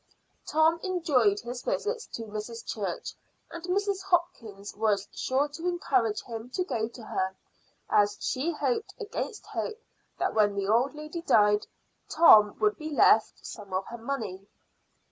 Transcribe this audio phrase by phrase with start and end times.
[0.47, 2.65] Tom enjoyed his visits to Mrs.
[2.65, 3.13] Church,
[3.51, 4.01] and Mrs.
[4.01, 7.35] Hopkins was sure to encourage him to go to her,
[7.87, 9.77] as she hoped against hope
[10.17, 11.67] that when the old lady died
[12.09, 14.47] Tom would be left some of her money.